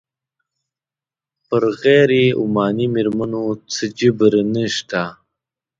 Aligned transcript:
پر 1.47 1.63
غیر 1.81 2.11
عماني 2.41 2.87
مېرمنو 2.93 3.43
څه 3.73 3.83
جبر 3.97 4.33
نه 4.53 4.63
شته. 4.75 5.01